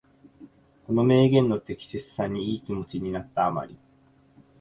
[0.87, 3.77] この名言の適切さにいい気持ちになった余り、